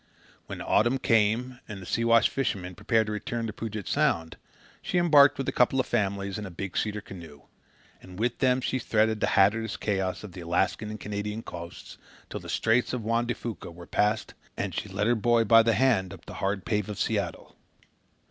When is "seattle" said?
16.97-17.55